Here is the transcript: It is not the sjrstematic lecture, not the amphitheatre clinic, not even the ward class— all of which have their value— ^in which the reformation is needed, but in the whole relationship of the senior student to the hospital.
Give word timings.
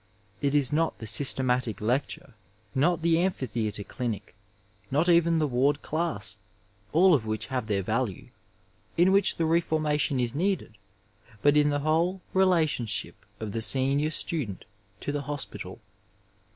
It 0.41 0.55
is 0.55 0.73
not 0.73 0.97
the 0.97 1.05
sjrstematic 1.05 1.79
lecture, 1.79 2.33
not 2.73 3.03
the 3.03 3.19
amphitheatre 3.19 3.83
clinic, 3.83 4.33
not 4.89 5.07
even 5.07 5.37
the 5.37 5.45
ward 5.45 5.83
class— 5.83 6.37
all 6.91 7.13
of 7.13 7.27
which 7.27 7.45
have 7.53 7.67
their 7.67 7.83
value— 7.83 8.29
^in 8.97 9.11
which 9.11 9.35
the 9.37 9.45
reformation 9.45 10.19
is 10.19 10.33
needed, 10.33 10.79
but 11.43 11.55
in 11.55 11.69
the 11.69 11.81
whole 11.81 12.19
relationship 12.33 13.15
of 13.39 13.51
the 13.51 13.61
senior 13.61 14.09
student 14.09 14.65
to 15.01 15.11
the 15.11 15.21
hospital. 15.21 15.79